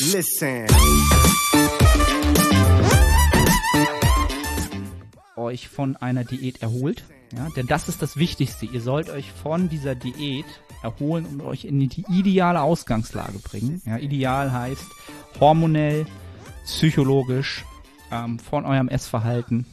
[0.00, 0.66] Listen.
[5.36, 7.04] euch von einer Diät erholt.
[7.36, 8.66] Ja, denn das ist das Wichtigste.
[8.66, 10.46] Ihr sollt euch von dieser Diät
[10.82, 13.82] erholen und euch in die ideale Ausgangslage bringen.
[13.86, 14.86] Ja, ideal heißt
[15.38, 16.06] hormonell,
[16.64, 17.64] psychologisch,
[18.10, 19.64] ähm, von eurem Essverhalten,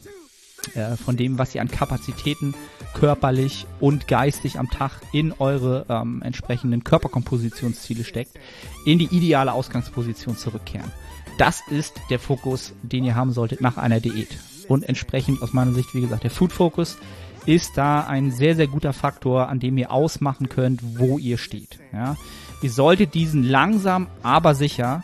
[0.74, 2.54] äh, von dem, was ihr an Kapazitäten
[2.94, 8.38] körperlich und geistig am Tag in eure ähm, entsprechenden Körperkompositionsziele steckt,
[8.84, 10.90] in die ideale Ausgangsposition zurückkehren.
[11.38, 14.28] Das ist der Fokus, den ihr haben solltet nach einer Diät.
[14.68, 16.98] Und entsprechend aus meiner Sicht, wie gesagt, der Food Focus
[17.46, 21.78] ist da ein sehr, sehr guter Faktor, an dem ihr ausmachen könnt, wo ihr steht.
[21.92, 22.16] Ja?
[22.62, 25.02] Ihr solltet diesen langsam, aber sicher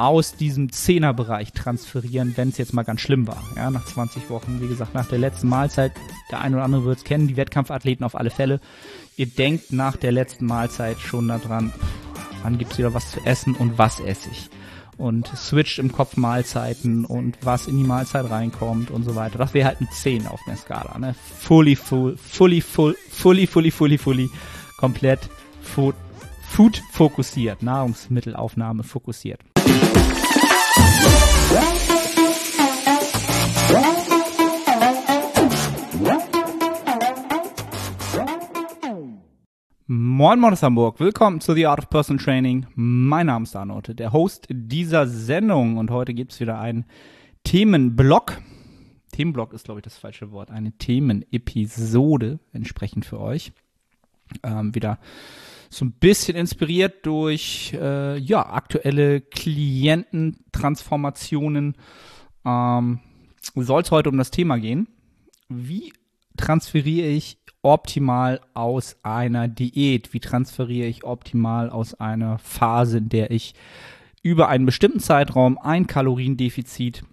[0.00, 3.42] aus diesem Zehnerbereich transferieren, wenn es jetzt mal ganz schlimm war.
[3.54, 5.92] Ja, nach 20 Wochen, wie gesagt, nach der letzten Mahlzeit,
[6.30, 8.60] der eine oder andere wird es kennen, die Wettkampfathleten auf alle Fälle.
[9.16, 11.70] Ihr denkt nach der letzten Mahlzeit schon daran,
[12.42, 14.48] wann gibt's wieder was zu essen und was esse ich.
[14.96, 19.36] Und switcht im Kopf Mahlzeiten und was in die Mahlzeit reinkommt und so weiter.
[19.36, 20.98] Das wäre halt ein 10 auf der Skala.
[20.98, 21.14] Ne?
[21.40, 24.30] Fully, full, fully, full, fully, fully, fully, fully,
[24.78, 25.20] komplett
[25.60, 25.94] food,
[26.48, 29.40] food fokussiert, Nahrungsmittelaufnahme fokussiert.
[39.86, 42.66] Moin Moin aus Hamburg, willkommen zu The Art of Personal Training.
[42.74, 46.84] Mein Name ist Arnold, der Host dieser Sendung und heute gibt es wieder einen
[47.44, 48.42] Themenblock.
[49.12, 50.50] Themenblock ist, glaube ich, das falsche Wort.
[50.50, 53.52] Eine Themenepisode entsprechend für euch.
[54.42, 54.98] Ähm, wieder
[55.68, 61.76] so ein bisschen inspiriert durch äh, ja, aktuelle Kliententransformationen.
[62.44, 62.98] Ähm,
[63.40, 64.88] Soll es heute um das Thema gehen.
[65.48, 65.92] Wie
[66.36, 70.12] transferiere ich optimal aus einer Diät?
[70.12, 73.54] Wie transferiere ich optimal aus einer Phase, in der ich
[74.22, 77.04] über einen bestimmten Zeitraum ein Kaloriendefizit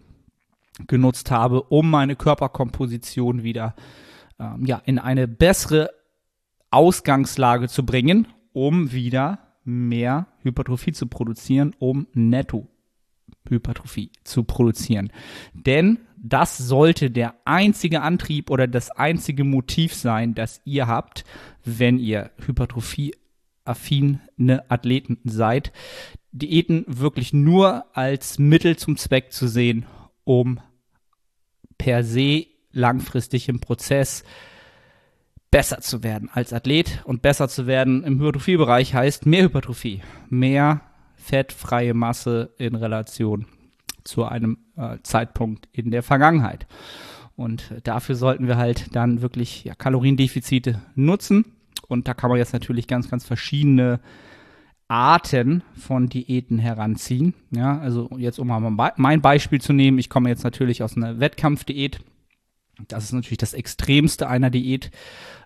[0.85, 3.75] genutzt habe, um meine Körperkomposition wieder
[4.39, 5.89] ähm, ja, in eine bessere
[6.69, 12.67] Ausgangslage zu bringen um wieder mehr Hypertrophie zu produzieren, um netto
[13.47, 15.11] Hypertrophie zu produzieren.
[15.53, 21.23] Denn das sollte der einzige Antrieb oder das einzige Motiv sein, das ihr habt,
[21.63, 24.19] wenn ihr Hypertrophie-affine
[24.67, 25.71] Athleten seid.
[26.31, 29.85] Diäten wirklich nur als Mittel zum Zweck zu sehen,
[30.23, 30.59] um
[31.77, 34.23] per se langfristig im Prozess
[35.51, 40.81] besser zu werden als Athlet und besser zu werden im Hypertrophiebereich heißt mehr Hypertrophie, mehr
[41.15, 43.45] fettfreie Masse in Relation
[44.07, 46.67] zu einem äh, Zeitpunkt in der Vergangenheit.
[47.35, 51.45] Und dafür sollten wir halt dann wirklich ja, Kaloriendefizite nutzen.
[51.87, 53.99] Und da kann man jetzt natürlich ganz, ganz verschiedene
[54.87, 57.33] Arten von Diäten heranziehen.
[57.51, 61.19] Ja, also jetzt um mal mein Beispiel zu nehmen, ich komme jetzt natürlich aus einer
[61.19, 61.99] Wettkampfdiät
[62.87, 64.91] das ist natürlich das Extremste einer Diät,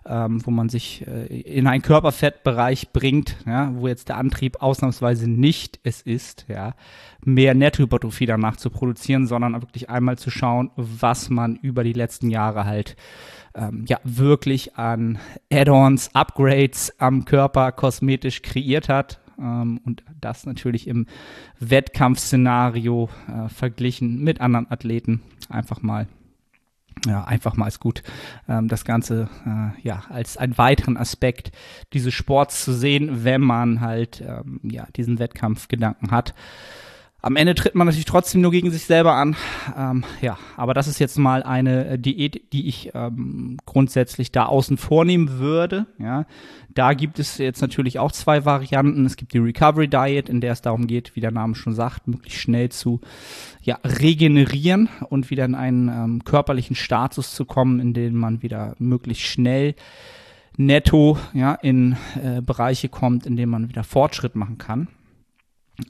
[0.04, 5.30] ähm, wo man sich äh, in einen Körperfettbereich bringt, ja, wo jetzt der Antrieb ausnahmsweise
[5.30, 6.74] nicht es ist, ja,
[7.24, 12.30] mehr Nettohypertrophie danach zu produzieren, sondern wirklich einmal zu schauen, was man über die letzten
[12.30, 12.96] Jahre halt
[13.54, 15.18] ähm, ja wirklich an
[15.52, 21.06] Add-ons, Upgrades am Körper kosmetisch kreiert hat, ähm, und das natürlich im
[21.58, 25.22] Wettkampfszenario äh, verglichen mit anderen Athleten.
[25.48, 26.08] Einfach mal
[27.06, 28.02] ja, einfach mal als gut,
[28.48, 31.52] ähm, das Ganze äh, ja als einen weiteren Aspekt
[31.92, 36.34] dieses Sports zu sehen, wenn man halt ähm, ja diesen Wettkampfgedanken hat.
[37.24, 39.36] Am Ende tritt man natürlich trotzdem nur gegen sich selber an.
[39.76, 44.46] Ähm, ja, aber das ist jetzt mal eine äh, Diät, die ich ähm, grundsätzlich da
[44.46, 45.86] außen vornehmen würde.
[46.00, 46.26] Ja,
[46.74, 49.06] da gibt es jetzt natürlich auch zwei Varianten.
[49.06, 52.08] Es gibt die Recovery Diet, in der es darum geht, wie der Name schon sagt,
[52.08, 53.00] möglichst schnell zu
[53.62, 58.74] ja, regenerieren und wieder in einen ähm, körperlichen Status zu kommen, in dem man wieder
[58.80, 59.76] möglichst schnell
[60.56, 64.88] netto ja, in äh, Bereiche kommt, in denen man wieder Fortschritt machen kann.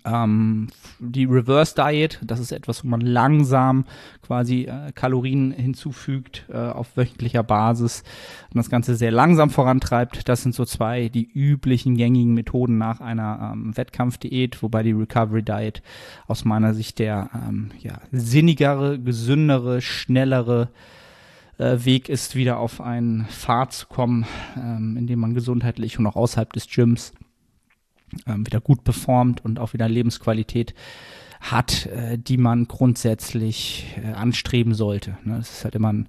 [0.04, 0.68] Ähm,
[1.00, 3.84] die Reverse Diet, das ist etwas, wo man langsam
[4.22, 8.04] quasi äh, Kalorien hinzufügt äh, auf wöchentlicher Basis
[8.52, 10.28] und das Ganze sehr langsam vorantreibt.
[10.28, 15.42] Das sind so zwei die üblichen gängigen Methoden nach einer ähm, Wettkampfdiät, wobei die Recovery
[15.42, 15.82] Diet
[16.28, 20.68] aus meiner Sicht der ähm, ja, sinnigere, gesündere, schnellere
[21.58, 24.26] äh, Weg ist, wieder auf einen Pfad zu kommen,
[24.56, 27.12] ähm, in dem man gesundheitlich und auch außerhalb des Gyms
[28.26, 30.74] ähm, wieder gut performt und auch wieder Lebensqualität
[31.40, 35.18] hat, äh, die man grundsätzlich äh, anstreben sollte.
[35.24, 35.38] Ne?
[35.38, 36.08] Das ist halt immer ein,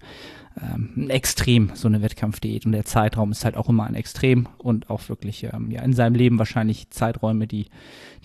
[0.62, 2.66] ähm, ein Extrem, so eine Wettkampfdiät.
[2.66, 5.94] Und der Zeitraum ist halt auch immer ein Extrem und auch wirklich ähm, ja, in
[5.94, 7.66] seinem Leben wahrscheinlich Zeiträume, die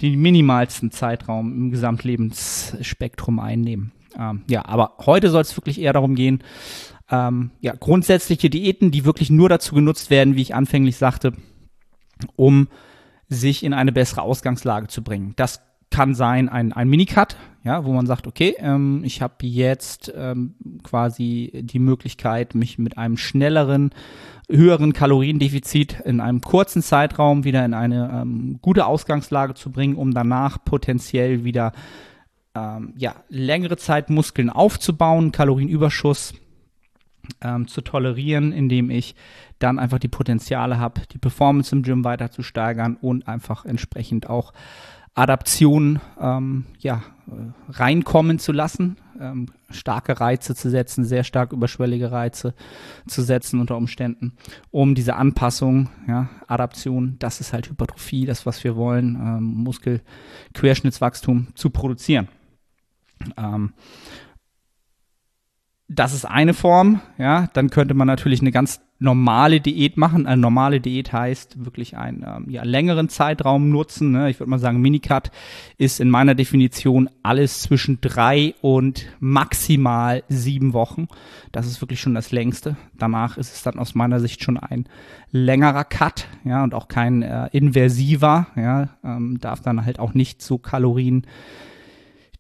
[0.01, 3.93] die minimalsten Zeitraum im Gesamtlebensspektrum einnehmen.
[4.19, 6.43] Ähm, ja, aber heute soll es wirklich eher darum gehen,
[7.11, 11.33] ähm, ja, grundsätzliche Diäten, die wirklich nur dazu genutzt werden, wie ich anfänglich sagte,
[12.37, 12.69] um
[13.29, 15.35] sich in eine bessere Ausgangslage zu bringen.
[15.37, 15.61] Das
[15.91, 20.55] kann sein ein, ein Minicut, ja, wo man sagt, okay, ähm, ich habe jetzt ähm,
[20.83, 23.91] quasi die Möglichkeit, mich mit einem schnelleren,
[24.51, 30.13] höheren Kaloriendefizit in einem kurzen Zeitraum wieder in eine ähm, gute Ausgangslage zu bringen, um
[30.13, 31.73] danach potenziell wieder
[32.55, 36.35] ähm, ja, längere Zeit Muskeln aufzubauen, Kalorienüberschuss
[37.41, 39.15] ähm, zu tolerieren, indem ich
[39.59, 44.29] dann einfach die Potenziale habe, die Performance im Gym weiter zu steigern und einfach entsprechend
[44.29, 44.53] auch
[45.19, 52.13] Adaption ähm, ja, äh, reinkommen zu lassen, ähm, starke Reize zu setzen, sehr stark überschwellige
[52.13, 52.55] Reize
[53.09, 54.35] zu setzen unter Umständen,
[54.71, 61.49] um diese Anpassung, ja, Adaption, das ist halt Hypertrophie, das, was wir wollen, ähm, Muskelquerschnittswachstum
[61.57, 62.29] zu produzieren.
[65.91, 67.49] Das ist eine Form, ja.
[67.55, 70.27] Dann könnte man natürlich eine ganz normale Diät machen.
[70.27, 74.11] Eine normale Diät heißt wirklich einen ähm, ja, längeren Zeitraum nutzen.
[74.13, 74.29] Ne?
[74.29, 75.31] Ich würde mal sagen, Minicut
[75.77, 81.09] ist in meiner Definition alles zwischen drei und maximal sieben Wochen.
[81.53, 82.77] Das ist wirklich schon das längste.
[82.99, 84.87] Danach ist es dann aus meiner Sicht schon ein
[85.31, 90.43] längerer Cut, ja, und auch kein äh, inversiver, ja, ähm, darf dann halt auch nicht
[90.43, 91.27] so Kalorien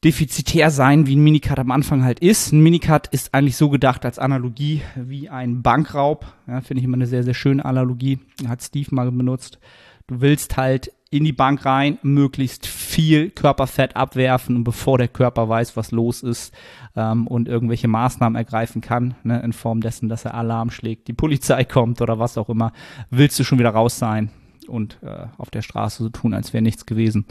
[0.05, 2.53] defizitär sein, wie ein Minicut am Anfang halt ist.
[2.53, 6.27] Ein Minicut ist eigentlich so gedacht als Analogie wie ein Bankraub.
[6.47, 8.21] Ja, Finde ich immer eine sehr, sehr schöne Analogie.
[8.47, 9.59] Hat Steve mal benutzt.
[10.07, 15.49] Du willst halt in die Bank rein, möglichst viel Körperfett abwerfen und bevor der Körper
[15.49, 16.55] weiß, was los ist
[16.97, 21.15] ähm, und irgendwelche Maßnahmen ergreifen kann, ne, in Form dessen, dass er Alarm schlägt, die
[21.15, 22.73] Polizei kommt oder was auch immer,
[23.11, 24.31] willst du schon wieder raus sein
[24.67, 27.25] und äh, auf der Straße so tun, als wäre nichts gewesen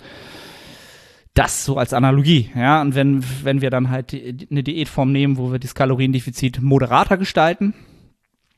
[1.38, 2.82] das so als Analogie, ja.
[2.82, 7.74] Und wenn, wenn wir dann halt eine Diätform nehmen, wo wir das Kaloriendefizit moderater gestalten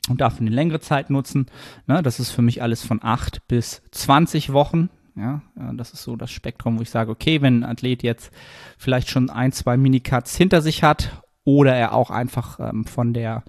[0.08, 1.46] und dafür eine längere Zeit nutzen,
[1.86, 4.88] ne, das ist für mich alles von acht bis zwanzig Wochen.
[5.16, 5.42] Ja,
[5.74, 8.32] das ist so das Spektrum, wo ich sage, okay, wenn ein Athlet jetzt
[8.78, 13.42] vielleicht schon ein, zwei Minicuts hinter sich hat oder er auch einfach ähm, von der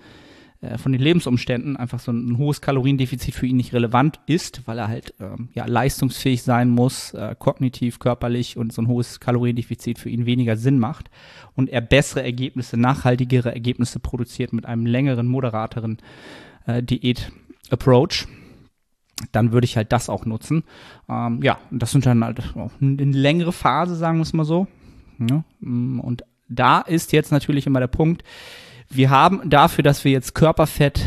[0.61, 4.77] äh, von den Lebensumständen einfach so ein, hohes Kaloriendefizit für ihn nicht relevant ist, weil
[4.77, 9.99] er halt ähm, ja, leistungsfähig sein muss, äh, kognitiv, körperlich und so ein hohes Kaloriendefizit
[9.99, 11.09] für ihn weniger Sinn macht
[11.55, 15.97] und er bessere Ergebnisse, nachhaltigere Ergebnisse produziert mit einem längeren, moderateren
[16.67, 18.27] äh, Diät-Approach
[19.31, 20.63] dann würde ich halt das auch nutzen.
[21.07, 24.67] Ähm, ja, das sind dann halt eine längere Phase, sagen wir es mal so.
[25.19, 28.23] Ja, mm, und da ist jetzt natürlich immer der Punkt,
[28.91, 31.05] wir haben dafür, dass wir jetzt Körperfett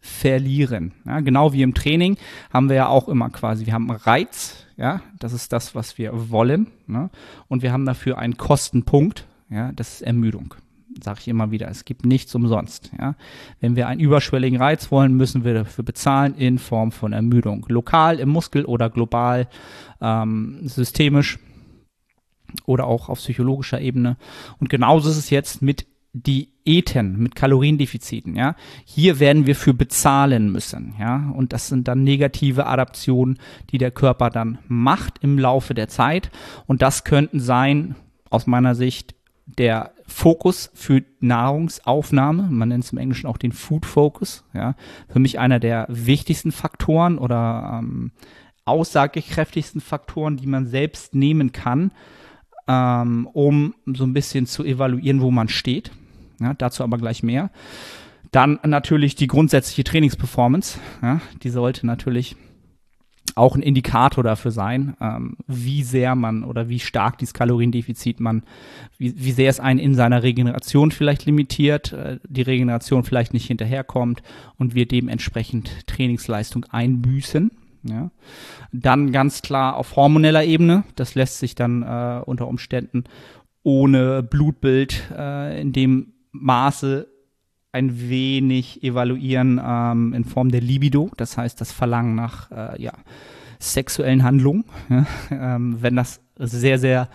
[0.00, 0.92] verlieren.
[1.04, 2.16] Ja, genau wie im Training
[2.52, 5.98] haben wir ja auch immer quasi, wir haben einen Reiz, ja, das ist das, was
[5.98, 7.10] wir wollen, ne?
[7.48, 10.54] und wir haben dafür einen Kostenpunkt, ja, das ist Ermüdung.
[11.02, 12.90] Sage ich immer wieder, es gibt nichts umsonst.
[12.98, 13.16] Ja.
[13.60, 17.66] Wenn wir einen überschwelligen Reiz wollen, müssen wir dafür bezahlen in Form von Ermüdung.
[17.68, 19.46] Lokal im Muskel oder global,
[20.00, 21.38] ähm, systemisch
[22.64, 24.16] oder auch auf psychologischer Ebene.
[24.58, 25.86] Und genauso ist es jetzt mit
[26.22, 28.56] Diäten, mit Kaloriendefiziten, ja.
[28.84, 31.30] Hier werden wir für bezahlen müssen, ja.
[31.36, 33.38] Und das sind dann negative Adaptionen,
[33.70, 36.30] die der Körper dann macht im Laufe der Zeit.
[36.66, 37.96] Und das könnten sein,
[38.30, 39.14] aus meiner Sicht,
[39.46, 44.74] der Fokus für Nahrungsaufnahme, man nennt es im Englischen auch den Food Focus, ja,
[45.08, 48.10] für mich einer der wichtigsten Faktoren oder ähm,
[48.64, 51.92] aussagekräftigsten Faktoren, die man selbst nehmen kann,
[52.66, 55.92] ähm, um so ein bisschen zu evaluieren, wo man steht.
[56.40, 57.50] Ja, dazu aber gleich mehr.
[58.30, 60.78] Dann natürlich die grundsätzliche Trainingsperformance.
[61.02, 62.36] Ja, die sollte natürlich
[63.34, 68.42] auch ein Indikator dafür sein, ähm, wie sehr man oder wie stark dieses Kaloriendefizit man,
[68.96, 73.46] wie, wie sehr es einen in seiner Regeneration vielleicht limitiert, äh, die Regeneration vielleicht nicht
[73.46, 74.22] hinterherkommt
[74.58, 77.50] und wir dementsprechend Trainingsleistung einbüßen.
[77.82, 78.10] Ja.
[78.72, 83.04] Dann ganz klar auf hormoneller Ebene, das lässt sich dann äh, unter Umständen
[83.62, 86.12] ohne Blutbild äh, in dem
[86.42, 87.08] Maße
[87.72, 92.92] ein wenig evaluieren ähm, in Form der Libido, das heißt das Verlangen nach äh, ja,
[93.58, 94.64] sexuellen Handlungen.
[94.88, 95.06] Ja?
[95.30, 97.08] Ähm, wenn das sehr, sehr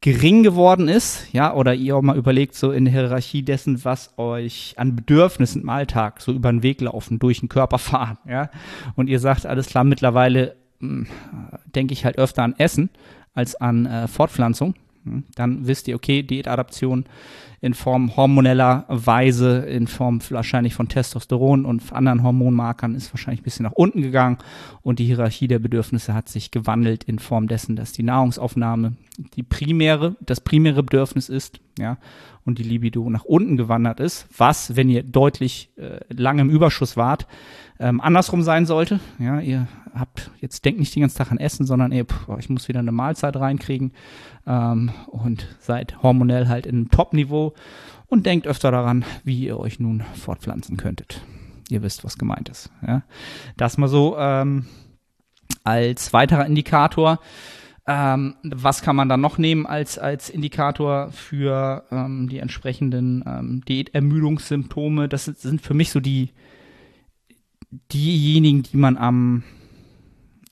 [0.00, 4.18] gering geworden ist, ja, oder ihr auch mal überlegt, so in der Hierarchie dessen, was
[4.18, 8.50] euch an Bedürfnissen im Alltag so über den Weg laufen, durch den Körper fahren, ja,
[8.96, 11.06] und ihr sagt, alles klar, mittlerweile hm,
[11.74, 12.90] denke ich halt öfter an Essen
[13.32, 14.74] als an äh, Fortpflanzung,
[15.34, 17.04] dann wisst ihr, okay, Diätadaption
[17.62, 23.44] in Form hormoneller Weise, in Form wahrscheinlich von Testosteron und anderen Hormonmarkern ist wahrscheinlich ein
[23.44, 24.38] bisschen nach unten gegangen.
[24.82, 28.94] Und die Hierarchie der Bedürfnisse hat sich gewandelt in Form dessen, dass die Nahrungsaufnahme
[29.36, 31.98] die primäre, das primäre Bedürfnis ist, ja,
[32.44, 36.96] und die Libido nach unten gewandert ist, was, wenn ihr deutlich äh, lange im Überschuss
[36.96, 37.28] wart,
[37.82, 39.00] ähm, andersrum sein sollte.
[39.18, 42.48] Ja, ihr habt jetzt denkt nicht den ganzen Tag an Essen, sondern ihr, pff, ich
[42.48, 43.92] muss wieder eine Mahlzeit reinkriegen
[44.46, 47.54] ähm, und seid hormonell halt in Top-Niveau
[48.06, 51.22] und denkt öfter daran, wie ihr euch nun fortpflanzen könntet.
[51.68, 52.70] Ihr wisst, was gemeint ist.
[52.86, 53.02] Ja?
[53.56, 54.66] Das mal so ähm,
[55.64, 57.18] als weiterer Indikator.
[57.86, 63.64] Ähm, was kann man dann noch nehmen als, als Indikator für ähm, die entsprechenden ähm,
[63.66, 65.08] Diätermüdungssymptome?
[65.08, 66.30] Das sind für mich so die,
[67.92, 69.42] diejenigen, die man am,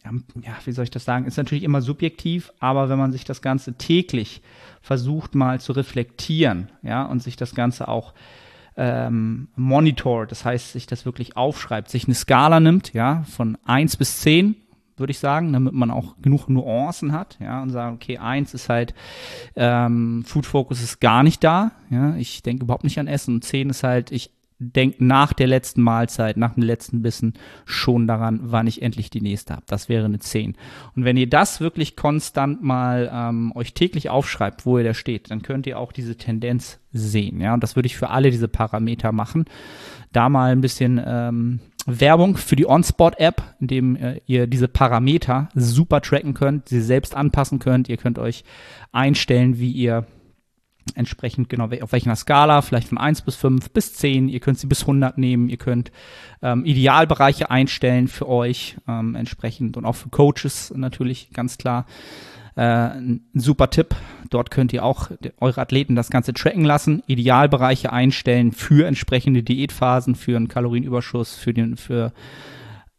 [0.04, 3.42] ja, wie soll ich das sagen, ist natürlich immer subjektiv, aber wenn man sich das
[3.42, 4.42] Ganze täglich
[4.80, 8.14] versucht mal zu reflektieren, ja, und sich das Ganze auch
[8.76, 13.98] ähm, monitor, das heißt, sich das wirklich aufschreibt, sich eine Skala nimmt, ja, von 1
[13.98, 14.56] bis 10,
[14.96, 18.68] würde ich sagen, damit man auch genug Nuancen hat, ja, und sagen, okay, eins ist
[18.70, 18.94] halt,
[19.56, 23.44] ähm, Food Focus ist gar nicht da, ja, ich denke überhaupt nicht an Essen und
[23.44, 24.30] zehn ist halt, ich
[24.60, 27.32] denkt nach der letzten Mahlzeit, nach dem letzten Bissen
[27.64, 29.64] schon daran, wann ich endlich die nächste habe.
[29.66, 30.54] Das wäre eine 10.
[30.94, 35.30] Und wenn ihr das wirklich konstant mal ähm, euch täglich aufschreibt, wo ihr da steht,
[35.30, 37.40] dann könnt ihr auch diese Tendenz sehen.
[37.40, 39.46] Ja, und das würde ich für alle diese Parameter machen.
[40.12, 45.48] Da mal ein bisschen ähm, Werbung für die OnSpot-App, in dem äh, ihr diese Parameter
[45.54, 47.88] super tracken könnt, sie selbst anpassen könnt.
[47.88, 48.44] Ihr könnt euch
[48.92, 50.06] einstellen, wie ihr
[50.94, 54.66] entsprechend genau auf welcher Skala, vielleicht von 1 bis 5 bis 10, ihr könnt sie
[54.66, 55.90] bis 100 nehmen, ihr könnt
[56.42, 61.86] ähm, Idealbereiche einstellen für euch ähm, entsprechend und auch für Coaches natürlich ganz klar.
[62.56, 63.94] Äh, ein super Tipp,
[64.28, 70.14] dort könnt ihr auch eure Athleten das Ganze tracken lassen, Idealbereiche einstellen für entsprechende Diätphasen,
[70.14, 72.12] für einen Kalorienüberschuss, für den, für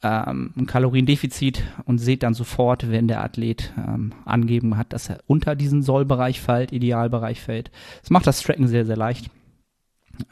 [0.03, 5.19] ähm, ein Kaloriendefizit und seht dann sofort, wenn der Athlet ähm, angeben hat, dass er
[5.27, 7.71] unter diesen Sollbereich fällt, Idealbereich fällt.
[8.01, 9.29] Das macht das Tracken sehr, sehr leicht.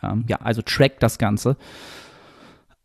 [0.01, 1.55] Ähm, ja, also track das Ganze.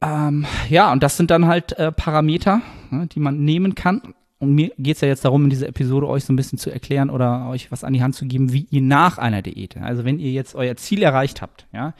[0.01, 2.61] Ähm, ja, und das sind dann halt äh, Parameter,
[2.91, 4.15] ne, die man nehmen kann.
[4.39, 6.71] Und mir geht es ja jetzt darum, in dieser Episode euch so ein bisschen zu
[6.71, 10.05] erklären oder euch was an die Hand zu geben, wie ihr nach einer Diät, also
[10.05, 11.95] wenn ihr jetzt euer Ziel erreicht habt, ja,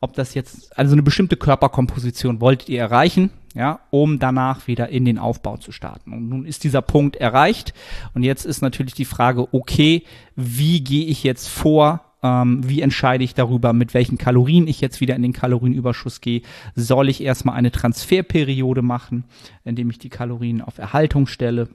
[0.00, 5.04] ob das jetzt, also eine bestimmte Körperkomposition wolltet ihr erreichen, ja, um danach wieder in
[5.04, 6.12] den Aufbau zu starten.
[6.12, 7.74] Und nun ist dieser Punkt erreicht
[8.14, 10.04] und jetzt ist natürlich die Frage, okay,
[10.36, 12.04] wie gehe ich jetzt vor?
[12.22, 16.42] Ähm, wie entscheide ich darüber, mit welchen Kalorien ich jetzt wieder in den Kalorienüberschuss gehe?
[16.74, 19.24] Soll ich erstmal eine Transferperiode machen,
[19.64, 21.68] indem ich die Kalorien auf Erhaltung stelle?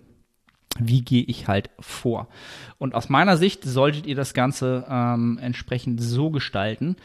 [0.79, 2.27] wie gehe ich halt vor?
[2.77, 6.97] Und aus meiner Sicht solltet ihr das Ganze ähm, entsprechend so gestalten.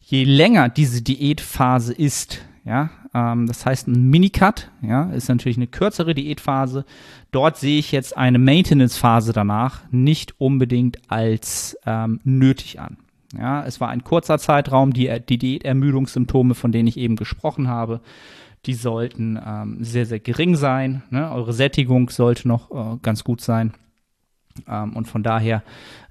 [0.00, 5.66] Je länger diese Diätphase ist, ja, ähm, das heißt ein Minicut, ja, ist natürlich eine
[5.66, 6.84] kürzere Diätphase.
[7.30, 12.98] Dort sehe ich jetzt eine Maintenance-Phase danach nicht unbedingt als ähm, nötig an.
[13.36, 18.00] Ja, es war ein kurzer Zeitraum, die, die Diätermüdungssymptome, von denen ich eben gesprochen habe,
[18.66, 21.02] die sollten ähm, sehr, sehr gering sein.
[21.10, 21.30] Ne?
[21.30, 23.72] Eure Sättigung sollte noch äh, ganz gut sein.
[24.66, 25.62] Ähm, und von daher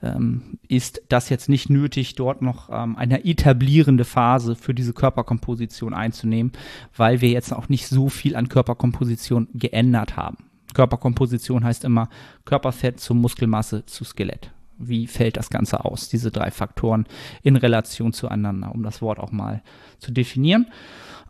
[0.02, 5.94] ähm, ist das jetzt nicht nötig, dort noch ähm, eine etablierende Phase für diese Körperkomposition
[5.94, 6.52] einzunehmen,
[6.96, 10.38] weil wir jetzt auch nicht so viel an Körperkomposition geändert haben.
[10.74, 12.10] Körperkomposition heißt immer
[12.46, 14.52] Körperfett zu Muskelmasse zu Skelett.
[14.78, 17.08] Wie fällt das Ganze aus, diese drei Faktoren
[17.42, 19.64] in Relation zueinander, um das Wort auch mal
[19.98, 20.68] zu definieren.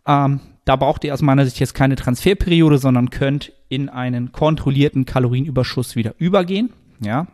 [0.06, 5.06] Ähm, da braucht ihr aus meiner Sicht jetzt keine Transferperiode, sondern könnt in einen kontrollierten
[5.06, 6.74] Kalorienüberschuss wieder übergehen.
[7.00, 7.26] Ja.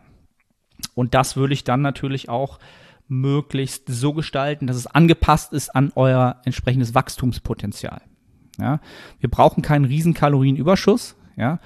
[0.93, 2.59] Und das würde ich dann natürlich auch
[3.07, 8.01] möglichst so gestalten, dass es angepasst ist an euer entsprechendes Wachstumspotenzial.
[8.59, 8.79] Ja.
[9.19, 11.15] Wir brauchen keinen riesen Kalorienüberschuss.
[11.35, 11.59] Ja.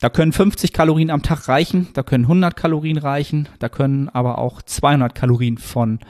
[0.00, 4.38] Da können 50 Kalorien am Tag reichen, da können 100 Kalorien reichen, da können aber
[4.38, 6.00] auch 200 Kalorien von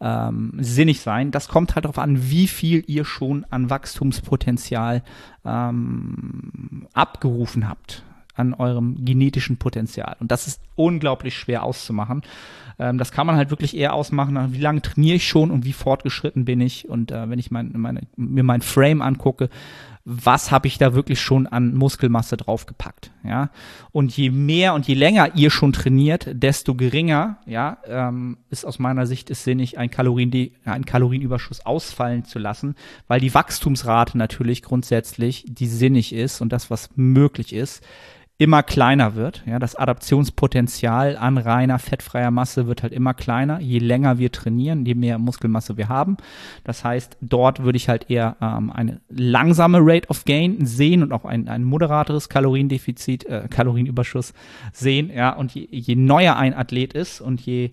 [0.00, 1.32] ähm, sinnig sein.
[1.32, 5.02] Das kommt halt darauf an, wie viel ihr schon an Wachstumspotenzial
[5.44, 10.16] ähm, abgerufen habt an eurem genetischen Potenzial.
[10.20, 12.22] Und das ist unglaublich schwer auszumachen.
[12.78, 15.72] Ähm, das kann man halt wirklich eher ausmachen, wie lange trainiere ich schon und wie
[15.72, 16.88] fortgeschritten bin ich.
[16.88, 19.50] Und äh, wenn ich mein, meine, mir mein Frame angucke,
[20.12, 23.50] was habe ich da wirklich schon an Muskelmasse draufgepackt, ja.
[23.92, 28.80] Und je mehr und je länger ihr schon trainiert, desto geringer, ja, ähm, ist aus
[28.80, 32.74] meiner Sicht es sinnig, ein Kalorien, einen Kalorienüberschuss ausfallen zu lassen,
[33.06, 37.84] weil die Wachstumsrate natürlich grundsätzlich, die sinnig ist und das, was möglich ist,
[38.40, 39.42] immer kleiner wird.
[39.44, 44.86] Ja, das Adaptionspotenzial an reiner fettfreier Masse wird halt immer kleiner, je länger wir trainieren,
[44.86, 46.16] je mehr Muskelmasse wir haben.
[46.64, 51.12] Das heißt, dort würde ich halt eher ähm, eine langsame Rate of Gain sehen und
[51.12, 54.32] auch ein, ein moderateres Kaloriendefizit, äh, Kalorienüberschuss
[54.72, 55.10] sehen.
[55.14, 57.72] Ja, und je, je neuer ein Athlet ist und je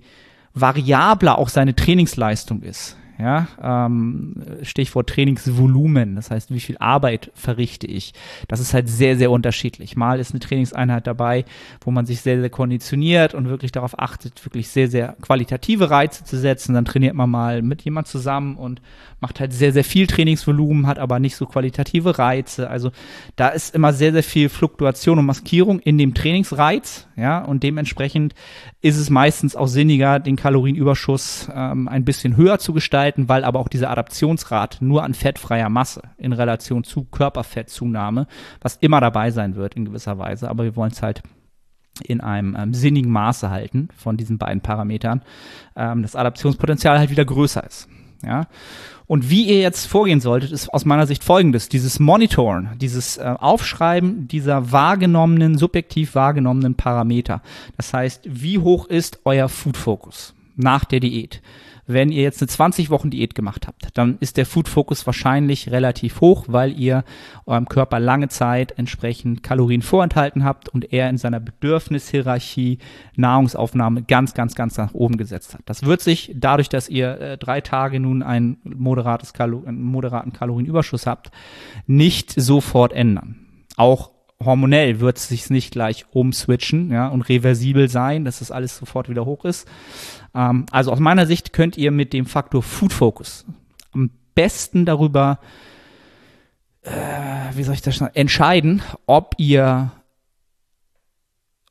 [0.54, 7.88] variabler auch seine Trainingsleistung ist, ja, ähm, Stichwort Trainingsvolumen, das heißt, wie viel Arbeit verrichte
[7.88, 8.14] ich.
[8.48, 9.96] Das ist halt sehr, sehr unterschiedlich.
[9.96, 11.46] Mal ist eine Trainingseinheit dabei,
[11.82, 16.26] wo man sich sehr, sehr konditioniert und wirklich darauf achtet, wirklich sehr, sehr qualitative Reize
[16.26, 16.76] zu setzen.
[16.76, 18.82] Dann trainiert man mal mit jemand zusammen und
[19.20, 22.70] macht halt sehr, sehr viel Trainingsvolumen, hat aber nicht so qualitative Reize.
[22.70, 22.92] Also
[23.36, 28.36] da ist immer sehr, sehr viel Fluktuation und Maskierung in dem Trainingsreiz, ja, und dementsprechend
[28.88, 33.60] ist es meistens auch sinniger, den Kalorienüberschuss ähm, ein bisschen höher zu gestalten, weil aber
[33.60, 38.28] auch diese Adaptionsrate nur an fettfreier Masse in Relation zu Körperfettzunahme,
[38.62, 41.22] was immer dabei sein wird in gewisser Weise, aber wir wollen es halt
[42.04, 45.22] in einem ähm, sinnigen Maße halten von diesen beiden Parametern,
[45.76, 47.90] ähm, das Adaptionspotenzial halt wieder größer ist.
[48.24, 48.48] Ja.
[49.08, 51.70] Und wie ihr jetzt vorgehen solltet, ist aus meiner Sicht folgendes.
[51.70, 57.42] Dieses Monitoren, dieses äh, Aufschreiben dieser wahrgenommenen, subjektiv wahrgenommenen Parameter.
[57.78, 61.42] Das heißt, wie hoch ist euer Food Focus nach der Diät?
[61.88, 65.72] Wenn ihr jetzt eine 20 Wochen Diät gemacht habt, dann ist der Food Focus wahrscheinlich
[65.72, 67.06] relativ hoch, weil ihr
[67.46, 72.80] eurem Körper lange Zeit entsprechend Kalorien vorenthalten habt und er in seiner Bedürfnishierarchie
[73.16, 75.62] Nahrungsaufnahme ganz, ganz, ganz nach oben gesetzt hat.
[75.66, 80.34] Das wird sich dadurch, dass ihr äh, drei Tage nun ein moderates Kalo einen moderaten
[80.34, 81.32] Kalorienüberschuss habt,
[81.86, 83.38] nicht sofort ändern.
[83.78, 84.12] Auch
[84.44, 89.10] hormonell wird es sich nicht gleich umswitchen ja, und reversibel sein, dass das alles sofort
[89.10, 89.68] wieder hoch ist.
[90.36, 93.46] Ähm, also aus meiner Sicht könnt ihr mit dem Faktor Food Focus
[93.92, 95.40] am besten darüber,
[96.84, 96.92] äh,
[97.54, 99.92] wie soll ich das schon, entscheiden, ob ihr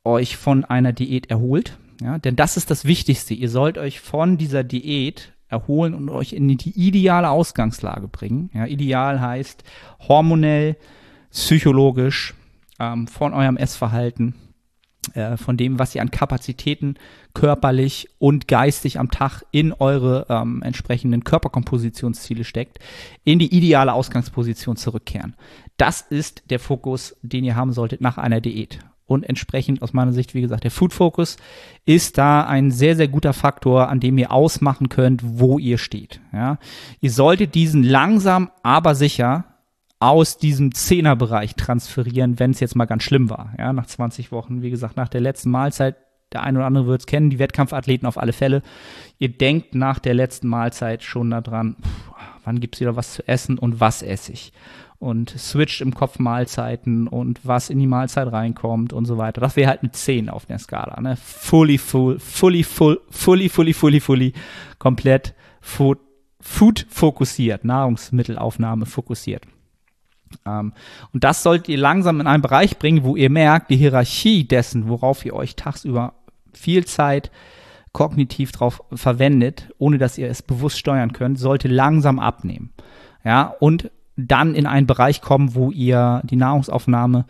[0.03, 1.77] euch von einer Diät erholt.
[2.01, 3.33] Ja, denn das ist das Wichtigste.
[3.33, 8.51] Ihr sollt euch von dieser Diät erholen und euch in die ideale Ausgangslage bringen.
[8.53, 9.63] Ja, ideal heißt
[10.07, 10.75] hormonell,
[11.31, 12.35] psychologisch,
[12.79, 14.35] ähm, von eurem Essverhalten,
[15.13, 16.95] äh, von dem, was ihr an Kapazitäten
[17.33, 22.79] körperlich und geistig am Tag in eure ähm, entsprechenden Körperkompositionsziele steckt,
[23.23, 25.35] in die ideale Ausgangsposition zurückkehren.
[25.77, 28.79] Das ist der Fokus, den ihr haben solltet nach einer Diät.
[29.05, 31.37] Und entsprechend aus meiner Sicht, wie gesagt, der Food Focus
[31.85, 36.19] ist da ein sehr, sehr guter Faktor, an dem ihr ausmachen könnt, wo ihr steht.
[36.33, 36.59] Ja?
[36.99, 39.45] Ihr solltet diesen langsam, aber sicher
[39.99, 43.53] aus diesem Zehnerbereich transferieren, wenn es jetzt mal ganz schlimm war.
[43.57, 45.95] Ja, nach 20 Wochen, wie gesagt, nach der letzten Mahlzeit,
[46.33, 48.61] der eine oder andere wird es kennen, die Wettkampfathleten auf alle Fälle.
[49.17, 51.77] Ihr denkt nach der letzten Mahlzeit schon daran,
[52.43, 54.51] wann gibt's wieder was zu essen und was esse ich.
[54.99, 59.41] Und switcht im Kopf Mahlzeiten und was in die Mahlzeit reinkommt und so weiter.
[59.41, 60.99] Das wäre halt eine 10 auf der Skala.
[61.01, 61.15] Ne?
[61.17, 64.33] Fully, full, fully, full, fully, fully, fully, fully,
[64.79, 65.99] komplett food,
[66.41, 69.43] food fokussiert, Nahrungsmittelaufnahme fokussiert.
[70.45, 70.73] Ähm,
[71.13, 74.87] und das sollt ihr langsam in einen Bereich bringen, wo ihr merkt, die Hierarchie dessen,
[74.89, 76.13] worauf ihr euch tagsüber
[76.53, 77.31] viel Zeit
[77.93, 82.71] kognitiv drauf verwendet, ohne dass ihr es bewusst steuern könnt, sollte langsam abnehmen.
[83.23, 87.25] Ja, und dann in einen Bereich kommen, wo ihr die Nahrungsaufnahme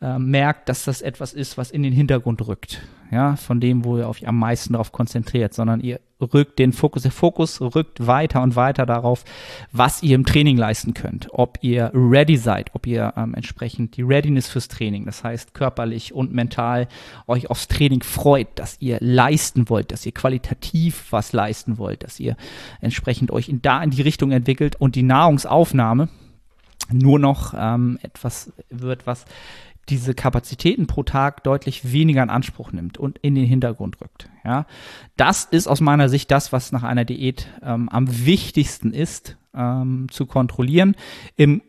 [0.00, 2.80] äh, merkt, dass das etwas ist, was in den Hintergrund rückt.
[3.10, 7.02] Ja, von dem, wo ihr euch am meisten darauf konzentriert, sondern ihr rückt den Fokus,
[7.02, 9.24] der Fokus rückt weiter und weiter darauf,
[9.72, 14.02] was ihr im Training leisten könnt, ob ihr ready seid, ob ihr ähm, entsprechend die
[14.02, 16.88] Readiness fürs Training, das heißt körperlich und mental
[17.26, 22.20] euch aufs Training freut, dass ihr leisten wollt, dass ihr qualitativ was leisten wollt, dass
[22.20, 22.36] ihr
[22.80, 26.08] entsprechend euch in, da in die Richtung entwickelt und die Nahrungsaufnahme
[26.92, 29.24] nur noch ähm, etwas wird, was
[29.88, 34.28] diese Kapazitäten pro Tag deutlich weniger in Anspruch nimmt und in den Hintergrund rückt.
[34.44, 34.66] Ja,
[35.16, 40.06] das ist aus meiner Sicht das, was nach einer Diät ähm, am wichtigsten ist ähm,
[40.10, 40.96] zu kontrollieren.
[41.36, 41.62] Im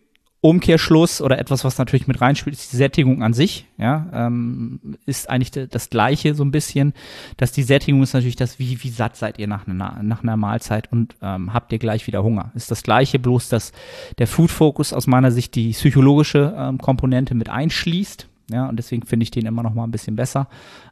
[0.44, 3.68] Umkehrschluss oder etwas, was natürlich mit reinspielt, ist die Sättigung an sich.
[3.78, 6.94] Ja, ähm, ist eigentlich das Gleiche so ein bisschen.
[7.38, 10.38] Dass die Sättigung ist natürlich das, wie, wie satt seid ihr nach einer, nach einer
[10.38, 12.52] Mahlzeit und ähm, habt ihr gleich wieder Hunger.
[12.56, 13.72] Ist das Gleiche, bloß dass
[14.18, 18.28] der Food Focus aus meiner Sicht die psychologische ähm, Komponente mit einschließt.
[18.50, 20.48] Ja, und deswegen finde ich den immer noch mal ein bisschen besser.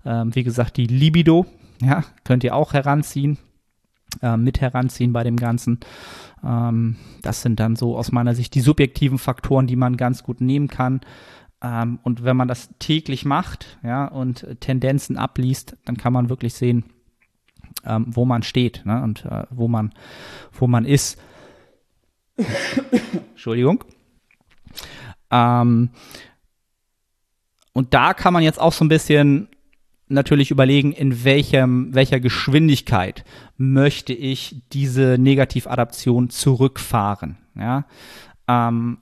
[0.06, 1.48] Ähm, wie gesagt, die Libido,
[1.82, 3.40] ja, könnt ihr auch heranziehen
[4.22, 5.80] äh, mit heranziehen bei dem Ganzen.
[6.44, 10.42] Ähm, das sind dann so aus meiner Sicht die subjektiven Faktoren, die man ganz gut
[10.42, 11.02] nehmen kann.
[11.62, 16.54] Ähm, und wenn man das täglich macht, ja, und Tendenzen abliest, dann kann man wirklich
[16.54, 16.86] sehen,
[17.86, 19.94] ähm, wo man steht, ne, und äh, wo man,
[20.54, 21.20] wo man ist.
[23.32, 23.84] Entschuldigung.
[25.32, 25.90] Ähm,
[27.74, 29.50] und da kann man jetzt auch so ein bisschen
[30.10, 33.24] natürlich überlegen, in welchem, welcher Geschwindigkeit
[33.58, 37.38] möchte ich diese Negativadaption zurückfahren.
[37.56, 37.86] Ja?
[38.48, 38.98] Ähm,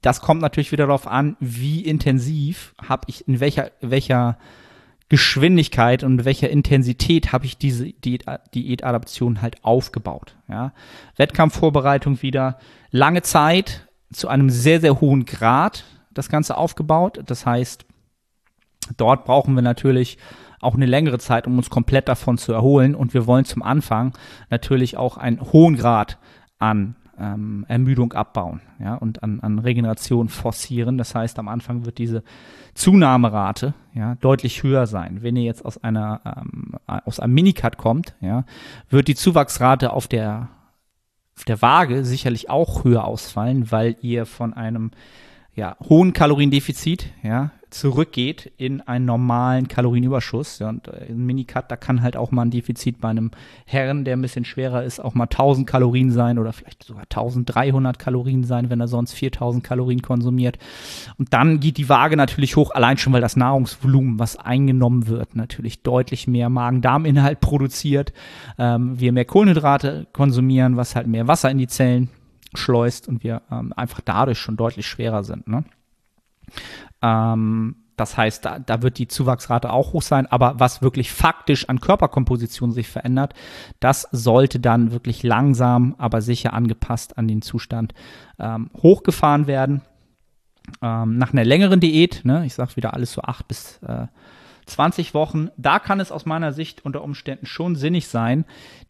[0.00, 4.38] das kommt natürlich wieder darauf an, wie intensiv habe ich, in welcher, welcher
[5.08, 10.36] Geschwindigkeit und welcher Intensität habe ich diese Diät, Diätadaption halt aufgebaut.
[10.48, 10.72] Ja?
[11.16, 12.58] Wettkampfvorbereitung wieder
[12.90, 15.84] lange Zeit zu einem sehr, sehr hohen Grad
[16.14, 17.20] das Ganze aufgebaut.
[17.26, 17.84] Das heißt,
[18.96, 20.18] dort brauchen wir natürlich
[20.60, 22.94] auch eine längere Zeit, um uns komplett davon zu erholen.
[22.94, 24.12] Und wir wollen zum Anfang
[24.50, 26.18] natürlich auch einen hohen Grad
[26.58, 30.98] an ähm, Ermüdung abbauen ja, und an, an Regeneration forcieren.
[30.98, 32.22] Das heißt, am Anfang wird diese
[32.74, 35.22] Zunahmerate ja, deutlich höher sein.
[35.22, 38.44] Wenn ihr jetzt aus einer ähm, aus einem Minicut kommt, ja,
[38.90, 40.48] wird die Zuwachsrate auf der
[41.36, 44.92] auf der Waage sicherlich auch höher ausfallen, weil ihr von einem
[45.54, 50.60] ja, hohen Kaloriendefizit, ja, zurückgeht in einen normalen Kalorienüberschuss.
[50.60, 53.32] Ja, und äh, ein Minicut, da kann halt auch mal ein Defizit bei einem
[53.66, 57.98] Herren, der ein bisschen schwerer ist, auch mal 1000 Kalorien sein oder vielleicht sogar 1300
[57.98, 60.58] Kalorien sein, wenn er sonst 4000 Kalorien konsumiert.
[61.18, 65.34] Und dann geht die Waage natürlich hoch, allein schon, weil das Nahrungsvolumen, was eingenommen wird,
[65.34, 68.12] natürlich deutlich mehr Magen-Darm-Inhalt produziert.
[68.56, 72.08] Ähm, wir mehr Kohlenhydrate konsumieren, was halt mehr Wasser in die Zellen
[72.54, 75.48] schleust und wir ähm, einfach dadurch schon deutlich schwerer sind.
[75.48, 75.64] Ne?
[77.04, 81.68] Ähm, das heißt, da, da wird die Zuwachsrate auch hoch sein, aber was wirklich faktisch
[81.68, 83.34] an Körperkomposition sich verändert,
[83.78, 87.94] das sollte dann wirklich langsam, aber sicher angepasst an den Zustand
[88.40, 89.82] ähm, hochgefahren werden.
[90.82, 94.06] Ähm, nach einer längeren Diät, ne, ich sage wieder alles so acht bis äh,
[94.66, 98.44] 20 Wochen, da kann es aus meiner Sicht unter Umständen schon sinnig sein,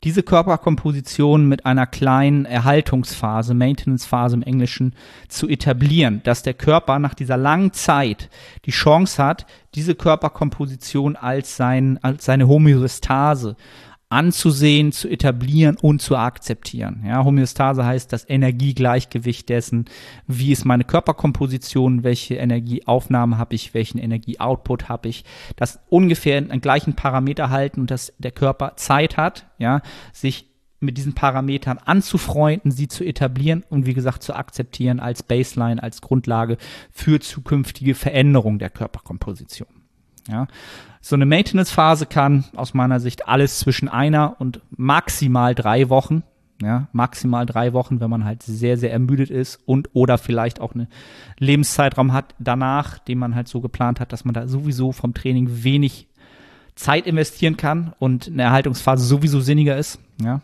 [0.04, 4.94] diese Körperkomposition mit einer kleinen Erhaltungsphase, Maintenance-Phase im Englischen,
[5.28, 8.28] zu etablieren, dass der Körper nach dieser langen Zeit
[8.64, 13.56] die Chance hat, diese Körperkomposition als, sein, als seine Homöostase,
[14.14, 17.05] anzusehen, zu etablieren und zu akzeptieren.
[17.05, 19.87] Ja, Homöostase heißt das Energiegleichgewicht dessen,
[20.29, 25.24] wie ist meine Körperkomposition, welche Energieaufnahme habe ich, welchen Energieoutput habe ich,
[25.57, 30.46] das ungefähr in gleichen Parameter halten und dass der Körper Zeit hat, ja, sich
[30.79, 36.03] mit diesen Parametern anzufreunden, sie zu etablieren und wie gesagt zu akzeptieren als Baseline, als
[36.03, 36.57] Grundlage
[36.92, 39.73] für zukünftige Veränderung der Körperkomposition.
[40.28, 40.46] Ja.
[41.00, 46.22] So eine Maintenance-Phase kann aus meiner Sicht alles zwischen einer und maximal drei Wochen,
[46.62, 50.74] ja, maximal drei Wochen, wenn man halt sehr, sehr ermüdet ist und oder vielleicht auch
[50.74, 50.88] eine
[51.38, 55.62] Lebenszeitraum hat danach, den man halt so geplant hat, dass man da sowieso vom Training
[55.62, 56.08] wenig
[56.74, 60.40] Zeit investieren kann und eine Erhaltungsphase sowieso sinniger ist, ja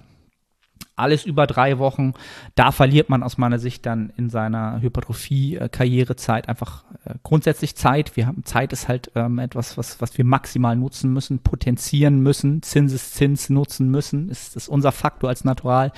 [0.96, 2.12] alles über drei Wochen.
[2.54, 8.16] Da verliert man aus meiner Sicht dann in seiner Hypertrophie-Karrierezeit einfach äh, grundsätzlich Zeit.
[8.16, 12.62] Wir haben Zeit ist halt ähm, etwas, was, was wir maximal nutzen müssen, potenzieren müssen,
[12.62, 14.28] Zinseszins nutzen müssen.
[14.28, 15.92] Ist das unser Faktor als Natural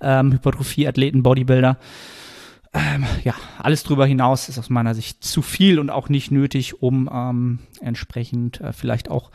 [0.00, 1.78] ähm, Hypertrophie-Athleten, Bodybuilder.
[2.74, 6.82] Ähm, ja, alles drüber hinaus ist aus meiner Sicht zu viel und auch nicht nötig,
[6.82, 9.30] um ähm, entsprechend äh, vielleicht auch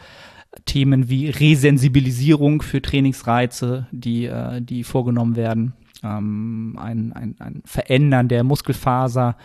[0.66, 8.28] Themen wie Resensibilisierung für Trainingsreize, die, äh, die vorgenommen werden, ähm, ein, ein, ein Verändern
[8.28, 9.38] der Muskelfaser,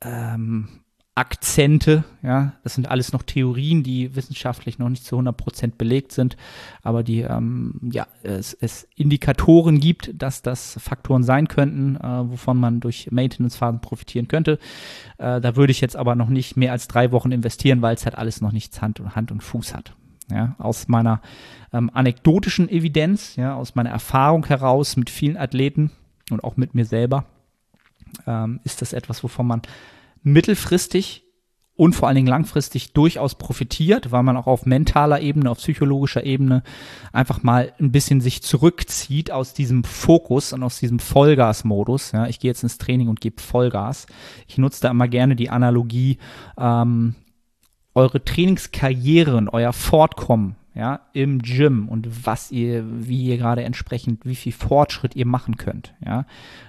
[0.00, 0.68] ähm,
[1.14, 6.38] Akzente, ja, das sind alles noch Theorien, die wissenschaftlich noch nicht zu 100% belegt sind,
[6.82, 12.56] aber die, ähm, ja, es, es Indikatoren gibt, dass das Faktoren sein könnten, äh, wovon
[12.56, 14.58] man durch Maintenance-Phasen profitieren könnte.
[15.18, 18.06] Äh, da würde ich jetzt aber noch nicht mehr als drei Wochen investieren, weil es
[18.06, 19.94] halt alles noch nichts Hand und, Hand und Fuß hat
[20.30, 21.20] ja, aus meiner
[21.72, 25.90] ähm, anekdotischen Evidenz, ja, aus meiner Erfahrung heraus mit vielen Athleten
[26.30, 27.24] und auch mit mir selber,
[28.26, 29.62] ähm, ist das etwas, wovon man
[30.22, 31.24] mittelfristig
[31.74, 36.24] und vor allen Dingen langfristig durchaus profitiert, weil man auch auf mentaler Ebene, auf psychologischer
[36.24, 36.62] Ebene
[37.12, 42.12] einfach mal ein bisschen sich zurückzieht aus diesem Fokus und aus diesem Vollgas-Modus.
[42.12, 44.06] Ja, ich gehe jetzt ins Training und gebe Vollgas.
[44.46, 46.18] Ich nutze da immer gerne die Analogie,
[46.58, 47.14] ähm,
[47.94, 54.34] eure Trainingskarrieren, euer Fortkommen, ja, im Gym und was ihr, wie ihr gerade entsprechend, wie
[54.34, 56.24] viel Fortschritt ihr machen könnt, ja.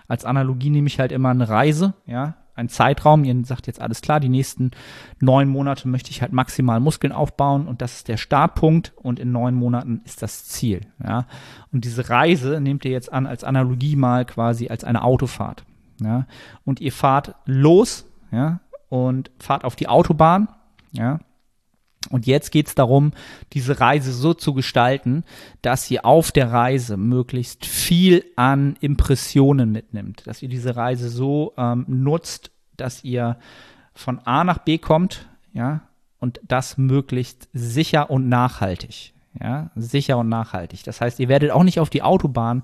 [0.08, 3.24] Als Analogie nehme ich halt immer eine Reise, ja, ein Zeitraum.
[3.24, 4.72] Ihr sagt jetzt alles klar, die nächsten
[5.20, 9.32] neun Monate möchte ich halt maximal Muskeln aufbauen und das ist der Startpunkt und in
[9.32, 11.26] neun Monaten ist das Ziel, ja.
[11.72, 15.64] Und diese Reise nehmt ihr jetzt an als Analogie mal quasi als eine Autofahrt,
[16.02, 16.28] ja.
[16.66, 18.60] Und ihr fahrt los, ja,
[18.90, 20.50] und fahrt auf die Autobahn
[20.94, 21.20] ja.
[22.10, 23.12] Und jetzt geht es darum,
[23.54, 25.24] diese Reise so zu gestalten,
[25.62, 31.54] dass ihr auf der Reise möglichst viel an Impressionen mitnimmt, dass ihr diese Reise so
[31.58, 33.38] ähm, nutzt, dass ihr
[33.94, 35.82] von A nach B kommt, ja,
[36.20, 39.13] und das möglichst sicher und nachhaltig.
[39.42, 40.84] Ja, sicher und nachhaltig.
[40.84, 42.64] Das heißt, ihr werdet auch nicht auf die Autobahn,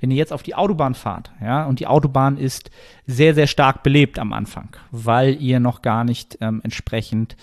[0.00, 2.70] wenn ihr jetzt auf die Autobahn fahrt, ja, und die Autobahn ist
[3.06, 7.36] sehr, sehr stark belebt am Anfang, weil ihr noch gar nicht ähm, entsprechend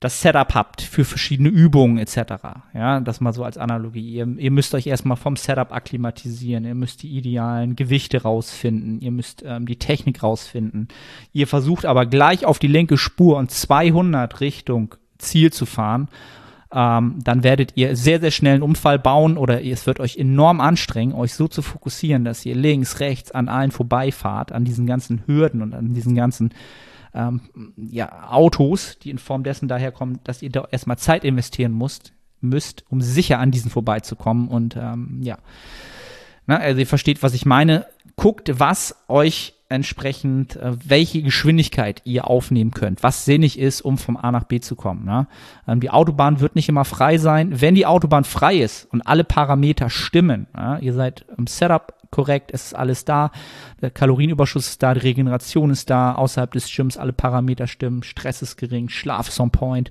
[0.00, 2.34] das Setup habt für verschiedene Übungen etc.
[2.72, 4.14] Ja, das mal so als Analogie.
[4.14, 9.10] Ihr, ihr müsst euch erstmal vom Setup akklimatisieren, ihr müsst die idealen Gewichte rausfinden, ihr
[9.10, 10.88] müsst ähm, die Technik rausfinden.
[11.32, 16.08] Ihr versucht aber gleich auf die linke Spur und 200 Richtung Ziel zu fahren.
[16.70, 20.60] Ähm, dann werdet ihr sehr, sehr schnell einen Unfall bauen oder es wird euch enorm
[20.60, 25.22] anstrengen, euch so zu fokussieren, dass ihr links, rechts an allen vorbeifahrt, an diesen ganzen
[25.26, 26.52] Hürden und an diesen ganzen
[27.14, 27.40] ähm,
[27.76, 32.84] ja, Autos, die in Form dessen daherkommen, dass ihr da erstmal Zeit investieren müsst, müsst,
[32.90, 34.48] um sicher an diesen vorbeizukommen.
[34.48, 35.38] Und ähm, ja,
[36.46, 37.86] Na, also ihr versteht, was ich meine.
[38.16, 44.16] Guckt, was euch entsprechend, äh, welche Geschwindigkeit ihr aufnehmen könnt, was sinnig ist, um vom
[44.16, 45.04] A nach B zu kommen.
[45.04, 45.26] Ne?
[45.78, 47.60] Die Autobahn wird nicht immer frei sein.
[47.60, 52.50] Wenn die Autobahn frei ist und alle Parameter stimmen, ja, ihr seid im Setup korrekt,
[52.52, 53.30] es ist alles da,
[53.82, 58.42] der Kalorienüberschuss ist da, die Regeneration ist da, außerhalb des Gyms alle Parameter stimmen, Stress
[58.42, 59.90] ist gering, Schlaf ist on point.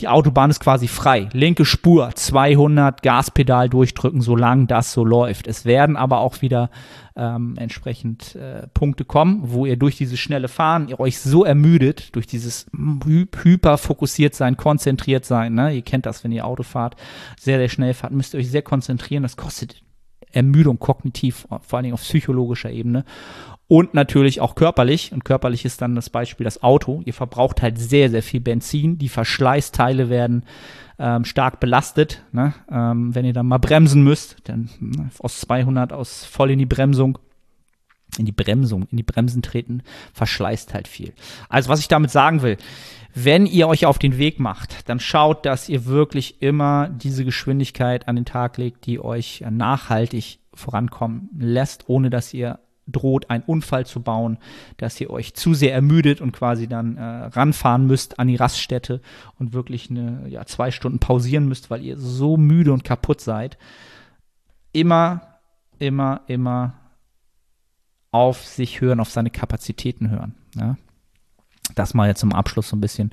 [0.00, 1.28] Die Autobahn ist quasi frei.
[1.32, 5.48] Linke Spur, 200 Gaspedal durchdrücken, solange das so läuft.
[5.48, 6.70] Es werden aber auch wieder
[7.16, 12.14] ähm, entsprechend äh, Punkte kommen, wo ihr durch dieses schnelle Fahren ihr euch so ermüdet,
[12.14, 12.66] durch dieses
[13.04, 15.54] hy hyper fokussiert sein, konzentriert sein.
[15.54, 15.74] Ne?
[15.74, 16.94] Ihr kennt das, wenn ihr Auto fahrt,
[17.36, 19.24] sehr, sehr schnell fahrt, müsst ihr euch sehr konzentrieren.
[19.24, 19.82] Das kostet
[20.32, 23.04] Ermüdung kognitiv, vor allen Dingen auf psychologischer Ebene
[23.68, 25.12] und natürlich auch körperlich.
[25.12, 27.02] Und körperlich ist dann das Beispiel das Auto.
[27.04, 28.98] Ihr verbraucht halt sehr, sehr viel Benzin.
[28.98, 30.44] Die Verschleißteile werden
[30.98, 32.24] ähm, stark belastet.
[32.32, 32.54] Ne?
[32.70, 36.66] Ähm, wenn ihr dann mal bremsen müsst, dann ne, aus 200 aus voll in die
[36.66, 37.18] Bremsung
[38.16, 41.12] in die Bremsung, in die Bremsen treten, verschleißt halt viel.
[41.48, 42.56] Also was ich damit sagen will,
[43.14, 48.06] wenn ihr euch auf den Weg macht, dann schaut, dass ihr wirklich immer diese Geschwindigkeit
[48.06, 53.86] an den Tag legt, die euch nachhaltig vorankommen lässt, ohne dass ihr droht, einen Unfall
[53.86, 54.38] zu bauen,
[54.78, 59.00] dass ihr euch zu sehr ermüdet und quasi dann äh, ranfahren müsst an die Raststätte
[59.38, 63.58] und wirklich eine, ja, zwei Stunden pausieren müsst, weil ihr so müde und kaputt seid.
[64.72, 65.38] Immer,
[65.78, 66.77] immer, immer
[68.10, 70.34] auf sich hören, auf seine Kapazitäten hören.
[70.56, 70.76] Ja?
[71.74, 73.12] Das mal jetzt zum Abschluss so ein bisschen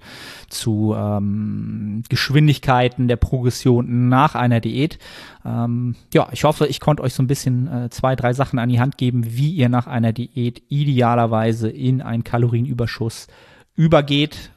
[0.50, 4.98] zu ähm, Geschwindigkeiten der Progression nach einer Diät.
[5.44, 8.70] Ähm, ja, ich hoffe, ich konnte euch so ein bisschen äh, zwei, drei Sachen an
[8.70, 13.28] die Hand geben, wie ihr nach einer Diät idealerweise in einen Kalorienüberschuss
[13.76, 14.52] übergeht.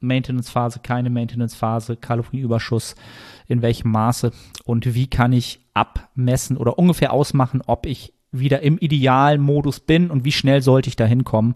[0.00, 2.96] Maintenance-Phase, keine Maintenance-Phase, Kalorienüberschuss,
[3.48, 4.30] in welchem Maße
[4.64, 10.10] und wie kann ich abmessen oder ungefähr ausmachen, ob ich wieder im idealen Modus bin
[10.10, 11.54] und wie schnell sollte ich da hinkommen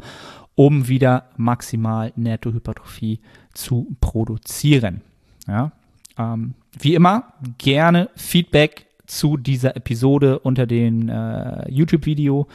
[0.61, 3.21] um wieder maximal Nettohypertrophie
[3.55, 5.01] zu produzieren.
[5.49, 5.73] Ja,
[6.19, 12.47] ähm, wie immer, gerne Feedback zu dieser Episode unter dem äh, YouTube-Video.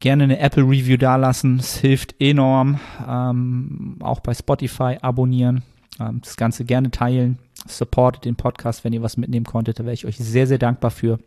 [0.00, 2.80] Gerne eine Apple Review dalassen, es hilft enorm.
[3.06, 5.62] Ähm, auch bei Spotify abonnieren,
[6.00, 7.38] ähm, das Ganze gerne teilen.
[7.66, 10.90] Supportet den Podcast, wenn ihr was mitnehmen konntet, da wäre ich euch sehr, sehr dankbar
[10.90, 11.18] für.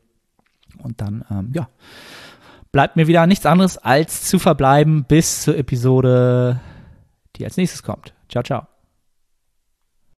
[0.82, 1.68] Und dann, ähm, ja,
[2.72, 6.60] bleibt mir wieder nichts anderes als zu verbleiben bis zur Episode,
[7.36, 8.14] die als nächstes kommt.
[8.30, 8.73] Ciao, ciao.